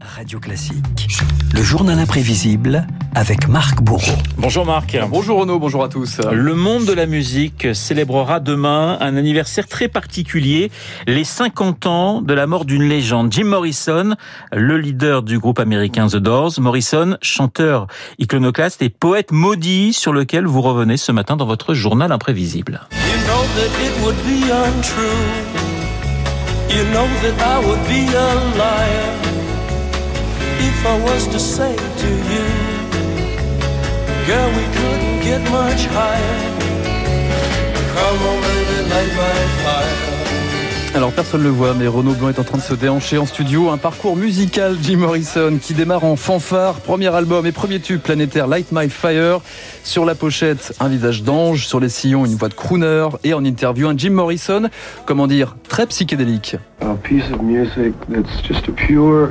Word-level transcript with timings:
Radio 0.00 0.38
Classique. 0.38 1.08
Le 1.54 1.62
journal 1.62 1.98
imprévisible 1.98 2.86
avec 3.14 3.48
Marc 3.48 3.80
Bourreau. 3.80 4.16
Bonjour 4.36 4.66
Marc. 4.66 4.98
Bonjour 5.08 5.40
Renaud, 5.40 5.58
bonjour 5.58 5.84
à 5.84 5.88
tous. 5.88 6.20
Le 6.32 6.54
monde 6.54 6.84
de 6.84 6.92
la 6.92 7.06
musique 7.06 7.74
célébrera 7.74 8.40
demain 8.40 8.98
un 9.00 9.16
anniversaire 9.16 9.66
très 9.66 9.88
particulier, 9.88 10.70
les 11.06 11.24
50 11.24 11.86
ans 11.86 12.22
de 12.22 12.34
la 12.34 12.46
mort 12.46 12.64
d'une 12.64 12.82
légende, 12.82 13.32
Jim 13.32 13.44
Morrison, 13.44 14.14
le 14.52 14.78
leader 14.78 15.22
du 15.22 15.38
groupe 15.38 15.58
américain 15.58 16.08
The 16.08 16.16
Doors. 16.16 16.52
Morrison, 16.58 17.16
chanteur 17.22 17.86
iconoclaste 18.18 18.82
et 18.82 18.90
poète 18.90 19.32
maudit 19.32 19.92
sur 19.92 20.12
lequel 20.12 20.46
vous 20.46 20.60
revenez 20.60 20.96
ce 20.96 21.12
matin 21.12 21.36
dans 21.36 21.46
votre 21.46 21.72
journal 21.74 22.12
imprévisible. 22.12 22.80
You 22.92 22.98
know 23.26 23.42
that 23.56 23.70
it 23.84 24.04
would 24.04 24.16
be 24.24 24.50
untrue. 24.50 25.64
You 26.68 26.84
know 26.92 27.06
that 27.22 27.40
I 27.40 27.64
would 27.64 27.80
be 27.86 28.14
a 28.14 28.34
liar 28.58 29.33
if 30.60 30.86
I 30.86 31.00
was 31.02 31.26
to 31.28 31.38
say 31.40 31.76
to 31.76 32.08
you, 32.32 32.46
girl, 34.26 34.48
we 34.58 34.64
couldn't 34.76 35.20
get 35.22 35.40
much 35.50 35.86
higher. 35.86 36.40
Come 37.94 38.18
on, 38.28 38.63
Alors 40.94 41.10
personne 41.10 41.40
ne 41.40 41.46
le 41.46 41.50
voit, 41.50 41.74
mais 41.74 41.88
Renaud 41.88 42.12
Blanc 42.12 42.28
est 42.28 42.38
en 42.38 42.44
train 42.44 42.58
de 42.58 42.62
se 42.62 42.72
déhancher 42.72 43.18
en 43.18 43.26
studio. 43.26 43.70
Un 43.70 43.78
parcours 43.78 44.16
musical 44.16 44.76
Jim 44.80 44.98
Morrison 44.98 45.58
qui 45.60 45.74
démarre 45.74 46.04
en 46.04 46.14
fanfare, 46.14 46.74
premier 46.74 47.12
album 47.12 47.46
et 47.46 47.52
premier 47.52 47.80
tube 47.80 48.00
planétaire 48.00 48.46
Light 48.46 48.68
My 48.70 48.88
Fire. 48.88 49.40
Sur 49.82 50.04
la 50.04 50.14
pochette, 50.14 50.72
un 50.78 50.86
visage 50.86 51.24
d'ange, 51.24 51.66
sur 51.66 51.80
les 51.80 51.88
sillons, 51.88 52.24
une 52.24 52.36
voix 52.36 52.48
de 52.48 52.54
crooner 52.54 53.08
et 53.24 53.34
en 53.34 53.44
interview, 53.44 53.88
un 53.88 53.96
Jim 53.96 54.10
Morrison, 54.10 54.68
comment 55.04 55.26
dire, 55.26 55.56
très 55.68 55.86
psychédélique. 55.86 56.58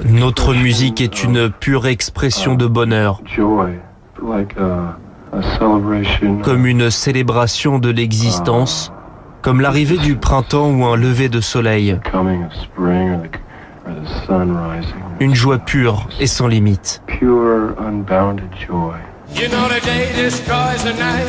Notre 0.09 0.53
musique 0.53 0.99
est 0.99 1.23
une 1.23 1.49
pure 1.49 1.87
expression 1.87 2.55
de 2.55 2.67
bonheur, 2.67 3.21
comme 6.43 6.65
une 6.65 6.91
célébration 6.91 7.79
de 7.79 7.89
l'existence, 7.89 8.91
comme 9.43 9.59
l'arrivée 9.59 9.97
du 9.97 10.15
printemps 10.15 10.71
ou 10.71 10.85
un 10.85 10.95
lever 10.95 11.27
de 11.29 11.41
soleil, 11.41 11.99
une 15.19 15.35
joie 15.35 15.59
pure 15.59 16.07
et 16.19 16.27
sans 16.27 16.47
limite. 16.47 17.01
You 19.35 19.47
know 19.49 19.67
the 19.67 19.81
day 19.83 20.13
destroys 20.15 20.83
the 20.83 20.93
night, 20.93 21.25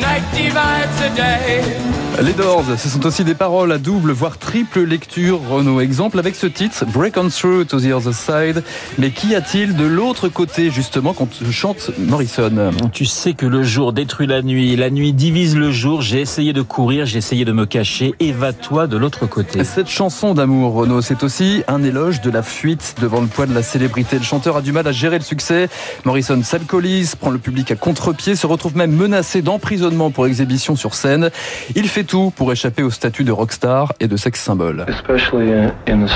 night 0.00 0.22
divides 0.32 0.96
the 0.98 1.14
day. 1.14 2.05
Les 2.22 2.32
Doors, 2.32 2.64
ce 2.78 2.88
sont 2.88 3.04
aussi 3.04 3.24
des 3.24 3.34
paroles 3.34 3.70
à 3.72 3.76
double, 3.76 4.10
voire 4.10 4.38
triple 4.38 4.80
lecture. 4.80 5.38
Renaud, 5.50 5.80
exemple 5.80 6.18
avec 6.18 6.34
ce 6.34 6.46
titre, 6.46 6.86
Break 6.86 7.18
on 7.18 7.28
Through 7.28 7.66
to 7.66 7.78
the 7.78 7.92
Other 7.92 8.14
Side. 8.14 8.62
Mais 8.96 9.10
qu'y 9.10 9.34
a-t-il 9.34 9.76
de 9.76 9.84
l'autre 9.84 10.28
côté, 10.28 10.70
justement, 10.70 11.12
quand 11.12 11.28
chante 11.50 11.90
Morrison? 11.98 12.70
Tu 12.90 13.04
sais 13.04 13.34
que 13.34 13.44
le 13.44 13.62
jour 13.62 13.92
détruit 13.92 14.26
la 14.26 14.40
nuit, 14.40 14.76
la 14.76 14.88
nuit 14.88 15.12
divise 15.12 15.56
le 15.56 15.70
jour. 15.70 16.00
J'ai 16.00 16.22
essayé 16.22 16.54
de 16.54 16.62
courir, 16.62 17.04
j'ai 17.04 17.18
essayé 17.18 17.44
de 17.44 17.52
me 17.52 17.66
cacher. 17.66 18.14
Évade-toi 18.18 18.86
de 18.86 18.96
l'autre 18.96 19.26
côté. 19.26 19.62
Cette 19.62 19.90
chanson 19.90 20.32
d'amour, 20.32 20.72
Renaud, 20.72 21.02
c'est 21.02 21.22
aussi 21.22 21.64
un 21.68 21.84
éloge 21.84 22.22
de 22.22 22.30
la 22.30 22.42
fuite 22.42 22.94
devant 22.98 23.20
le 23.20 23.26
poids 23.26 23.44
de 23.44 23.54
la 23.54 23.62
célébrité. 23.62 24.16
Le 24.16 24.24
chanteur 24.24 24.56
a 24.56 24.62
du 24.62 24.72
mal 24.72 24.86
à 24.88 24.92
gérer 24.92 25.18
le 25.18 25.24
succès. 25.24 25.68
Morrison 26.06 26.42
s'alcoolise, 26.42 27.14
prend 27.14 27.30
le 27.30 27.38
public 27.38 27.70
à 27.72 27.76
contre-pied, 27.76 28.36
se 28.36 28.46
retrouve 28.46 28.74
même 28.74 28.92
menacé 28.92 29.42
d'emprisonnement 29.42 30.10
pour 30.10 30.26
exhibition 30.26 30.76
sur 30.76 30.94
scène. 30.94 31.30
Il 31.74 31.86
fait 31.88 32.05
tout 32.06 32.32
pour 32.34 32.52
échapper 32.52 32.82
au 32.82 32.90
statut 32.90 33.24
de 33.24 33.32
rockstar 33.32 33.92
et 34.00 34.08
de 34.08 34.16
sex 34.16 34.40
symbole. 34.40 34.86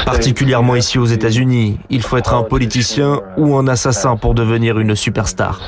Particulièrement 0.06 0.76
ici 0.76 0.98
aux 0.98 1.06
États-Unis, 1.06 1.78
il 1.90 2.02
faut 2.02 2.16
être 2.16 2.34
un 2.34 2.42
politicien 2.42 3.20
ou 3.36 3.56
un 3.56 3.68
assassin 3.68 4.16
pour 4.16 4.34
devenir 4.34 4.78
une 4.78 4.94
superstar. 4.94 5.60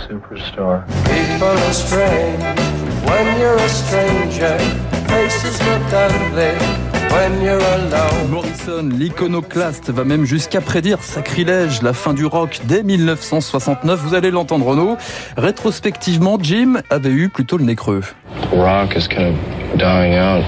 Morrison, 8.31 8.89
l'iconoclaste, 8.91 9.91
va 9.91 10.03
même 10.03 10.25
jusqu'à 10.25 10.63
prédire 10.63 11.03
sacrilège 11.03 11.83
la 11.83 11.93
fin 11.93 12.15
du 12.15 12.25
rock 12.25 12.61
dès 12.65 12.83
1969. 12.83 14.01
Vous 14.01 14.15
allez 14.15 14.31
l'entendre, 14.31 14.65
Renaud. 14.65 14.97
Rétrospectivement, 15.37 16.39
Jim 16.41 16.81
avait 16.89 17.11
eu 17.11 17.29
plutôt 17.29 17.59
le 17.59 17.65
nez 17.65 17.77
creux. 17.77 18.01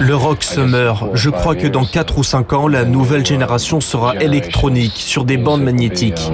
Le 0.00 0.14
rock 0.14 0.42
se 0.42 0.60
meurt. 0.60 1.10
Je 1.12 1.28
crois 1.28 1.54
que 1.54 1.66
dans 1.66 1.84
4 1.84 2.16
ou 2.16 2.24
5 2.24 2.52
ans, 2.54 2.66
la 2.66 2.86
nouvelle 2.86 3.26
génération 3.26 3.82
sera 3.82 4.16
électronique 4.16 4.96
sur 4.96 5.24
des 5.24 5.36
bandes 5.36 5.62
magnétiques. 5.62 6.32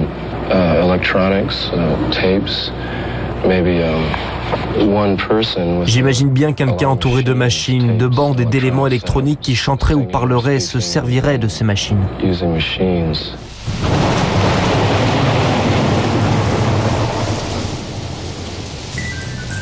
J'imagine 5.85 6.29
bien 6.29 6.53
quelqu'un 6.53 6.89
entouré 6.89 7.23
de 7.23 7.33
machines, 7.33 7.97
de 7.97 8.07
bandes 8.07 8.39
et 8.39 8.45
d'éléments 8.45 8.87
électroniques 8.87 9.39
qui 9.41 9.55
chanterait 9.55 9.93
ou 9.93 10.03
parlerait 10.03 10.55
et 10.55 10.59
se 10.59 10.79
servirait 10.79 11.37
de 11.37 11.47
ces 11.47 11.63
machines. 11.63 12.05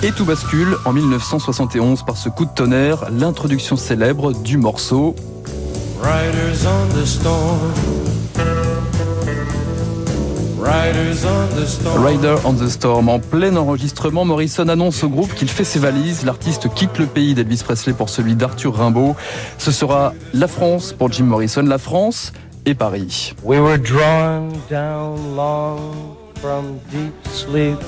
Et 0.01 0.11
tout 0.11 0.23
bascule 0.23 0.77
en 0.85 0.93
1971 0.93 2.03
par 2.03 2.15
ce 2.15 2.29
coup 2.29 2.45
de 2.45 2.51
tonnerre, 2.51 3.09
l'introduction 3.11 3.75
célèbre 3.75 4.31
du 4.31 4.57
morceau. 4.57 5.13
Riders 6.01 6.65
on 6.65 6.87
the 6.97 7.05
storm. 7.05 7.98
Riders 10.69 11.25
on 11.25 11.49
the 11.55 11.65
storm. 11.65 12.03
Rider 12.03 12.35
on 12.45 12.53
the 12.53 12.69
Storm. 12.69 13.09
En 13.09 13.19
plein 13.19 13.55
enregistrement, 13.55 14.23
Morrison 14.23 14.69
annonce 14.69 15.03
au 15.03 15.09
groupe 15.09 15.33
qu'il 15.33 15.49
fait 15.49 15.63
ses 15.63 15.79
valises. 15.79 16.23
L'artiste 16.25 16.71
quitte 16.75 16.99
le 16.99 17.07
pays 17.07 17.33
d'Elvis 17.33 17.63
Presley 17.63 17.93
pour 17.93 18.09
celui 18.09 18.35
d'Arthur 18.35 18.75
Rimbaud. 18.75 19.15
Ce 19.57 19.71
sera 19.71 20.13
la 20.31 20.47
France 20.47 20.93
pour 20.93 21.11
Jim 21.11 21.23
Morrison, 21.23 21.63
la 21.63 21.79
France 21.79 22.33
et 22.67 22.75
Paris. 22.75 23.33
We 23.43 23.59
were 23.59 23.79
drawn 23.79 24.51
down 24.69 25.35
long 25.35 26.15
from 26.35 26.77
deep 26.91 27.15
sleep 27.33 27.79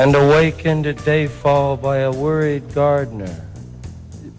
and 0.00 0.16
awakened 0.16 0.84
at 0.84 0.96
dayfall 1.04 1.76
by 1.80 1.98
a 1.98 2.10
worried 2.10 2.64
gardener. 2.74 3.47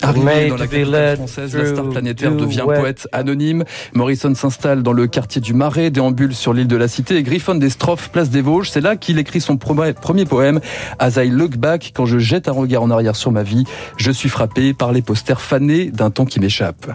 Arrivé 0.01 0.49
dans 0.49 0.57
la 0.57 0.67
capitale 0.67 1.15
française, 1.17 1.55
la 1.55 1.65
star 1.65 1.89
planétaire 1.89 2.35
devient 2.35 2.63
poète 2.65 3.07
anonyme. 3.11 3.63
Morrison 3.93 4.33
s'installe 4.33 4.83
dans 4.83 4.93
le 4.93 5.07
quartier 5.07 5.41
du 5.41 5.53
Marais, 5.53 5.89
déambule 5.89 6.33
sur 6.33 6.53
l'île 6.53 6.67
de 6.67 6.75
la 6.75 6.87
Cité 6.87 7.17
et 7.17 7.23
griffonne 7.23 7.59
des 7.59 7.69
strophes 7.69 8.09
place 8.09 8.29
des 8.29 8.41
Vosges. 8.41 8.69
C'est 8.69 8.81
là 8.81 8.95
qu'il 8.95 9.19
écrit 9.19 9.41
son 9.41 9.57
premier 9.57 9.93
premier 9.93 10.25
poème, 10.25 10.59
As 10.99 11.21
I 11.21 11.29
Look 11.29 11.57
Back, 11.57 11.91
quand 11.93 12.05
je 12.05 12.17
jette 12.17 12.47
un 12.47 12.53
regard 12.53 12.83
en 12.83 12.91
arrière 12.91 13.15
sur 13.15 13.31
ma 13.31 13.43
vie, 13.43 13.65
je 13.97 14.11
suis 14.11 14.29
frappé 14.29 14.73
par 14.73 14.91
les 14.91 15.01
posters 15.01 15.41
fanés 15.41 15.91
d'un 15.91 16.11
temps 16.11 16.25
qui 16.25 16.39
m'échappe. 16.39 16.87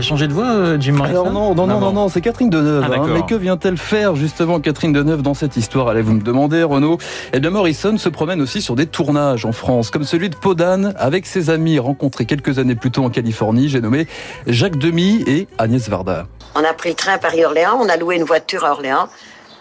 A 0.00 0.02
changé 0.02 0.28
de 0.28 0.32
voix, 0.32 0.46
euh, 0.46 0.80
Jim 0.80 0.92
Morrison 0.92 1.20
Alors 1.20 1.32
non, 1.32 1.54
non, 1.54 1.66
non, 1.66 1.78
non, 1.78 1.92
non, 1.92 2.08
c'est 2.08 2.22
Catherine 2.22 2.48
Deneuve. 2.48 2.86
Ah, 2.90 2.94
hein. 2.96 3.06
mais 3.12 3.20
que 3.22 3.34
vient-elle 3.34 3.76
faire 3.76 4.16
justement 4.16 4.58
Catherine 4.58 4.94
Deneuve 4.94 5.20
dans 5.20 5.34
cette 5.34 5.58
histoire? 5.58 5.88
Allez-vous 5.88 6.14
me 6.14 6.22
demander, 6.22 6.62
Renaud 6.62 6.96
Eh 7.34 7.40
bien, 7.40 7.50
Morrison 7.50 7.98
se 7.98 8.08
promène 8.08 8.40
aussi 8.40 8.62
sur 8.62 8.76
des 8.76 8.86
tournages 8.86 9.44
en 9.44 9.52
France, 9.52 9.90
comme 9.90 10.04
celui 10.04 10.30
de 10.30 10.36
Podane, 10.36 10.94
avec 10.96 11.26
ses 11.26 11.50
amis 11.50 11.78
rencontrés 11.78 12.24
quelques 12.24 12.58
années 12.58 12.76
plus 12.76 12.90
tôt 12.90 13.04
en 13.04 13.10
Californie. 13.10 13.68
J'ai 13.68 13.82
nommé 13.82 14.06
Jacques 14.46 14.78
Demy 14.78 15.22
et 15.26 15.48
Agnès 15.58 15.86
Varda. 15.90 16.26
On 16.54 16.64
a 16.64 16.72
pris 16.72 16.88
le 16.88 16.94
train 16.94 17.18
Paris-Orléans, 17.18 17.78
on 17.78 17.88
a 17.90 17.98
loué 17.98 18.16
une 18.16 18.24
voiture 18.24 18.64
à 18.64 18.72
Orléans 18.72 19.08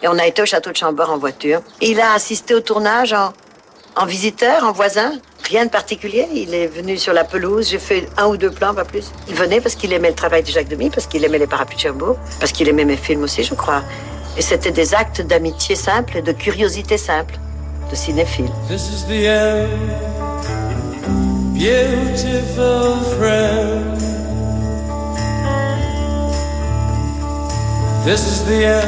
et 0.02 0.08
on 0.08 0.18
a 0.18 0.26
été 0.26 0.42
au 0.42 0.46
château 0.46 0.72
de 0.72 0.78
Chambord 0.78 1.12
en 1.12 1.18
voiture. 1.18 1.60
Il 1.82 2.00
a 2.00 2.14
assisté 2.14 2.56
au 2.56 2.62
tournage 2.62 3.12
en, 3.12 3.34
en 3.98 4.06
visiteur, 4.06 4.64
en 4.64 4.72
voisin? 4.72 5.12
Rien 5.50 5.66
de 5.66 5.72
particulier. 5.72 6.28
Il 6.32 6.54
est 6.54 6.68
venu 6.68 6.96
sur 6.96 7.12
la 7.12 7.24
pelouse. 7.24 7.70
J'ai 7.72 7.80
fait 7.80 8.08
un 8.18 8.28
ou 8.28 8.38
deux 8.38 8.52
plans, 8.52 8.76
pas 8.76 8.86
plus. 8.86 9.12
Il 9.28 9.34
venait 9.34 9.60
parce 9.60 9.74
qu'il 9.74 9.92
aimait 9.92 10.10
le 10.10 10.16
travail 10.16 10.44
de 10.44 10.48
Jacques 10.48 10.68
Demy, 10.68 10.92
parce 10.92 11.08
qu'il 11.08 11.24
aimait 11.26 11.40
les 11.40 11.48
parapluies 11.48 11.84
de 11.84 11.92
parce 12.40 12.52
qu'il 12.52 12.70
aimait 12.70 12.86
mes 12.86 12.98
films 12.98 13.24
aussi, 13.24 13.44
je 13.44 13.56
crois. 13.56 13.82
Et 14.38 14.44
c'était 14.44 14.70
des 14.70 14.94
actes 14.94 15.22
d'amitié 15.22 15.76
simple 15.76 16.22
de 16.22 16.32
curiosité 16.34 16.98
simple, 17.00 17.40
de 17.90 17.96
cinéphile. 17.96 18.52
This 18.68 18.90
is 18.90 19.06
the 19.08 19.28
end, 19.28 19.70
beautiful 21.56 23.00
friend. 23.18 23.99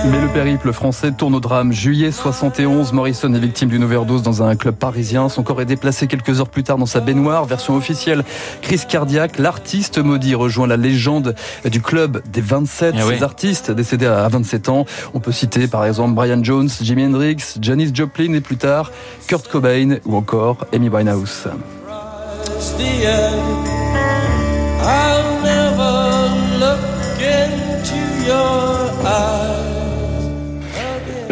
Mais 0.05 0.21
le 0.21 0.27
périple 0.33 0.71
français 0.71 1.11
tourne 1.11 1.35
au 1.35 1.39
drame. 1.39 1.71
Juillet 1.71 2.11
71, 2.11 2.93
Morrison 2.93 3.33
est 3.33 3.39
victime 3.39 3.69
d'une 3.69 3.83
overdose 3.83 4.21
dans 4.21 4.41
un 4.41 4.55
club 4.55 4.75
parisien. 4.75 5.29
Son 5.29 5.43
corps 5.43 5.61
est 5.61 5.65
déplacé 5.65 6.07
quelques 6.07 6.39
heures 6.39 6.49
plus 6.49 6.63
tard 6.63 6.77
dans 6.77 6.85
sa 6.85 7.01
baignoire. 7.01 7.45
Version 7.45 7.75
officielle, 7.75 8.23
crise 8.61 8.85
cardiaque. 8.85 9.37
L'artiste 9.37 9.97
maudit 9.97 10.33
rejoint 10.35 10.67
la 10.67 10.77
légende 10.77 11.35
du 11.65 11.81
club 11.81 12.21
des 12.31 12.41
27. 12.41 12.95
Ah 12.97 13.01
oui. 13.05 13.15
Ces 13.17 13.23
artistes 13.23 13.71
décédés 13.71 14.07
à 14.07 14.27
27 14.27 14.69
ans. 14.69 14.85
On 15.13 15.19
peut 15.19 15.31
citer 15.31 15.67
par 15.67 15.85
exemple 15.85 16.13
Brian 16.13 16.43
Jones, 16.43 16.69
Jimi 16.81 17.05
Hendrix, 17.05 17.57
Janis 17.61 17.91
Joplin 17.93 18.33
et 18.33 18.41
plus 18.41 18.57
tard 18.57 18.91
Kurt 19.27 19.47
Cobain 19.47 19.97
ou 20.05 20.15
encore 20.15 20.65
Amy 20.73 20.89
Winehouse. 20.89 21.47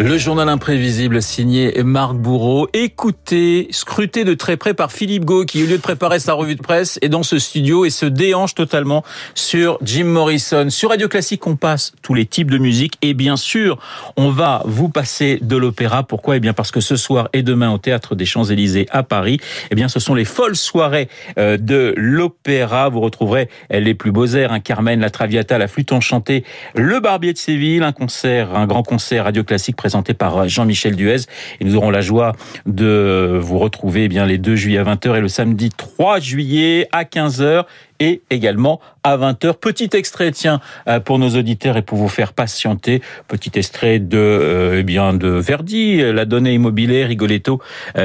Le 0.01 0.17
journal 0.17 0.47
imprévisible 0.47 1.21
signé 1.21 1.83
Marc 1.83 2.15
Bourreau, 2.15 2.69
écouté, 2.71 3.67
scruté 3.71 4.23
de 4.23 4.33
très 4.33 4.55
près 4.55 4.73
par 4.73 4.93
Philippe 4.93 5.25
Gau 5.25 5.43
qui 5.43 5.61
au 5.61 5.65
lieu 5.65 5.75
de 5.75 5.81
préparer 5.81 6.19
sa 6.19 6.31
revue 6.31 6.55
de 6.55 6.61
presse 6.61 6.97
est 7.01 7.09
dans 7.09 7.21
ce 7.21 7.37
studio 7.37 7.83
et 7.83 7.89
se 7.89 8.05
déhanche 8.05 8.55
totalement 8.55 9.03
sur 9.35 9.77
Jim 9.81 10.05
Morrison. 10.05 10.69
Sur 10.69 10.91
Radio 10.91 11.09
Classique, 11.09 11.45
on 11.47 11.57
passe 11.57 11.91
tous 12.01 12.13
les 12.13 12.25
types 12.25 12.49
de 12.49 12.57
musique 12.57 12.93
et 13.01 13.13
bien 13.13 13.35
sûr, 13.35 13.77
on 14.15 14.29
va 14.29 14.61
vous 14.63 14.87
passer 14.87 15.37
de 15.41 15.57
l'opéra. 15.57 16.03
Pourquoi? 16.03 16.37
Eh 16.37 16.39
bien 16.39 16.53
parce 16.53 16.71
que 16.71 16.79
ce 16.79 16.95
soir 16.95 17.27
et 17.33 17.43
demain 17.43 17.69
au 17.69 17.77
théâtre 17.77 18.15
des 18.15 18.25
Champs-Élysées 18.25 18.87
à 18.91 19.03
Paris, 19.03 19.41
eh 19.69 19.75
bien 19.75 19.89
ce 19.89 19.99
sont 19.99 20.15
les 20.15 20.23
folles 20.23 20.55
soirées 20.55 21.09
euh, 21.37 21.57
de 21.57 21.93
l'opéra. 21.97 22.87
Vous 22.87 23.01
retrouverez 23.01 23.49
les 23.69 23.95
plus 23.95 24.13
beaux 24.13 24.27
airs, 24.27 24.53
un 24.53 24.61
Carmen, 24.61 25.01
la 25.01 25.09
Traviata, 25.09 25.57
la 25.57 25.67
flûte 25.67 25.91
enchantée, 25.91 26.45
le 26.73 27.01
Barbier 27.01 27.33
de 27.33 27.37
Séville, 27.37 27.83
un 27.83 27.91
concert, 27.91 28.55
un 28.55 28.65
grand 28.65 28.83
concert 28.83 29.25
Radio 29.25 29.43
Classique 29.43 29.75
présenté 29.89 30.13
par 30.13 30.47
Jean-Michel 30.47 30.95
Duez. 30.95 31.21
Et 31.59 31.65
nous 31.65 31.75
aurons 31.75 31.89
la 31.89 32.01
joie 32.01 32.33
de 32.68 33.39
vous 33.41 33.57
retrouver 33.57 34.03
eh 34.03 34.07
bien 34.07 34.27
les 34.27 34.38
2 34.38 34.56
juillet 34.56 34.77
à 34.77 34.83
20h 34.83 35.18
et 35.18 35.21
le 35.21 35.27
samedi 35.27 35.71
3 35.75 36.19
juillet 36.19 36.88
à 36.91 37.06
15h 37.06 37.63
et 38.00 38.21
également 38.30 38.80
à 39.03 39.18
20h. 39.18 39.56
Petit 39.56 39.89
extrait, 39.94 40.31
tiens, 40.31 40.62
euh, 40.88 41.00
pour 41.00 41.18
nos 41.18 41.30
auditeurs 41.30 41.75
et 41.75 41.81
pour 41.81 41.97
vous 41.97 42.07
faire 42.07 42.33
patienter. 42.33 43.01
Petit 43.27 43.51
extrait 43.56 43.97
de, 43.97 44.18
euh, 44.19 44.80
eh 44.81 44.83
bien, 44.83 45.15
de 45.15 45.27
Verdi, 45.27 46.00
euh, 46.01 46.13
la 46.13 46.25
donnée 46.25 46.53
immobilière, 46.53 47.07
Rigoletto, 47.07 47.59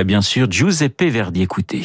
bien 0.07 0.23
sûr, 0.23 0.51
Giuseppe 0.51 1.03
Verdi. 1.03 1.43
Écoutez. 1.43 1.83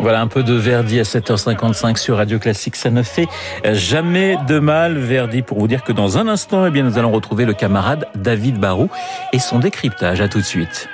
Voilà 0.00 0.20
un 0.20 0.28
peu 0.28 0.44
de 0.44 0.54
Verdi 0.54 1.00
à 1.00 1.02
7h55 1.02 1.96
sur 1.96 2.18
Radio 2.18 2.38
Classique. 2.38 2.76
Ça 2.76 2.90
ne 2.90 3.02
fait 3.02 3.26
jamais 3.64 4.38
de 4.46 4.60
mal, 4.60 4.98
Verdi, 4.98 5.42
pour 5.42 5.58
vous 5.58 5.66
dire 5.66 5.82
que 5.82 5.92
dans 5.92 6.16
un 6.16 6.28
instant, 6.28 6.64
eh 6.66 6.70
bien, 6.70 6.84
nous 6.84 6.96
allons 6.96 7.10
retrouver 7.10 7.44
le 7.44 7.54
camarade 7.54 8.06
David 8.14 8.58
Barou 8.58 8.88
et 9.32 9.40
son 9.40 9.58
décryptage. 9.58 10.20
À 10.20 10.28
tout 10.28 10.38
de 10.38 10.44
suite. 10.44 10.88